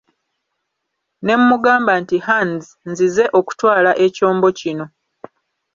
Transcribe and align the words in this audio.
Ne 1.25 1.33
mmugamba 1.39 1.91
nti 2.01 2.17
Hands 2.27 2.65
nzize 2.91 3.23
okutwala 3.39 3.91
ekyombo 4.05 4.47
kino. 4.59 4.85